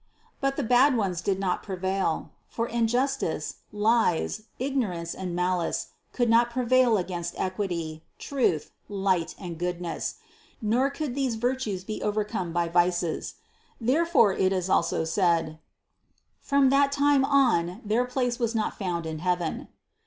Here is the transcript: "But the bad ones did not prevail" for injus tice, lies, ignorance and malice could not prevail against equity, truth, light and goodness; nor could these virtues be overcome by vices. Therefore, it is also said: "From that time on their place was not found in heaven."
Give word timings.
"But 0.39 0.55
the 0.55 0.63
bad 0.63 0.97
ones 0.97 1.21
did 1.21 1.39
not 1.39 1.61
prevail" 1.61 2.31
for 2.47 2.67
injus 2.67 3.19
tice, 3.19 3.57
lies, 3.71 4.41
ignorance 4.57 5.13
and 5.13 5.35
malice 5.35 5.89
could 6.11 6.27
not 6.27 6.49
prevail 6.49 6.97
against 6.97 7.39
equity, 7.39 8.01
truth, 8.17 8.71
light 8.89 9.35
and 9.37 9.59
goodness; 9.59 10.15
nor 10.59 10.89
could 10.89 11.13
these 11.13 11.35
virtues 11.35 11.83
be 11.83 12.01
overcome 12.01 12.51
by 12.51 12.67
vices. 12.67 13.35
Therefore, 13.79 14.33
it 14.33 14.51
is 14.51 14.71
also 14.71 15.03
said: 15.03 15.59
"From 16.39 16.71
that 16.71 16.91
time 16.91 17.23
on 17.23 17.81
their 17.85 18.05
place 18.05 18.39
was 18.39 18.55
not 18.55 18.75
found 18.79 19.05
in 19.05 19.19
heaven." 19.19 19.67